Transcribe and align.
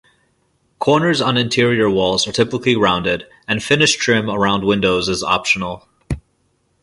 Corners 0.79 1.21
on 1.21 1.37
interior 1.37 1.87
walls 1.87 2.27
are 2.27 2.31
typically 2.31 2.75
rounded 2.75 3.27
and 3.47 3.61
finish 3.61 3.95
trim 3.97 4.31
around 4.31 4.63
windows 4.65 5.07
is 5.07 5.21
optional. 5.21 5.87